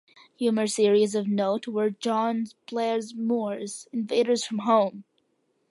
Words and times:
Humor 0.39 0.65
series 0.65 1.13
of 1.13 1.27
note 1.27 1.67
were 1.67 1.91
John 1.91 2.47
Blair 2.67 2.99
Moore's 3.15 3.87
Invaders 3.93 4.43
from 4.43 4.57
Home!!! 4.57 5.03